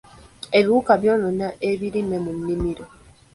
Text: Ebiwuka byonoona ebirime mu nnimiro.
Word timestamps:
Ebiwuka 0.57 0.91
byonoona 1.01 1.47
ebirime 1.69 2.17
mu 2.23 2.31
nnimiro. 2.37 2.85